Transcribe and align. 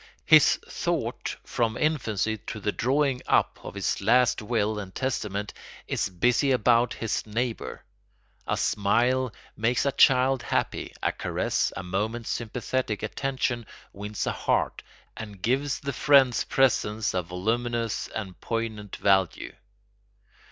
His 0.25 0.55
thought, 0.67 1.35
from 1.43 1.77
infancy 1.77 2.35
to 2.35 2.59
the 2.59 2.71
drawing 2.71 3.21
up 3.27 3.59
of 3.63 3.75
his 3.75 4.01
last 4.01 4.41
will 4.41 4.79
and 4.79 4.95
testament, 4.95 5.53
is 5.87 6.09
busy 6.09 6.49
about 6.49 6.95
his 6.95 7.23
neighbour. 7.27 7.83
A 8.47 8.57
smile 8.57 9.31
makes 9.55 9.85
a 9.85 9.91
child 9.91 10.41
happy; 10.41 10.91
a 11.03 11.11
caress, 11.11 11.71
a 11.77 11.83
moment's 11.83 12.31
sympathetic 12.31 13.03
attention, 13.03 13.67
wins 13.93 14.25
a 14.25 14.31
heart 14.31 14.81
and 15.15 15.39
gives 15.39 15.79
the 15.79 15.93
friend's 15.93 16.45
presence 16.45 17.13
a 17.13 17.21
voluminous 17.21 18.07
and 18.07 18.41
poignant 18.41 18.95
value. 18.95 19.53